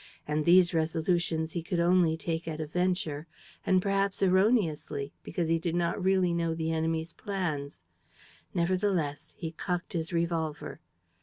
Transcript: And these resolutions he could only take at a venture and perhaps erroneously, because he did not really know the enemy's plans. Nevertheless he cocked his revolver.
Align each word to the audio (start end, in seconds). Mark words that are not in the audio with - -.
And 0.27 0.45
these 0.45 0.73
resolutions 0.73 1.51
he 1.51 1.61
could 1.61 1.79
only 1.79 2.17
take 2.17 2.47
at 2.47 2.59
a 2.59 2.65
venture 2.65 3.27
and 3.67 3.79
perhaps 3.83 4.23
erroneously, 4.23 5.13
because 5.21 5.47
he 5.47 5.59
did 5.59 5.75
not 5.75 6.03
really 6.03 6.33
know 6.33 6.55
the 6.55 6.71
enemy's 6.71 7.13
plans. 7.13 7.81
Nevertheless 8.51 9.35
he 9.37 9.51
cocked 9.51 9.93
his 9.93 10.11
revolver. 10.11 10.79